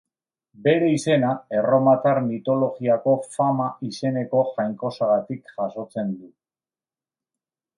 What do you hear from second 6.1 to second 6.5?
du.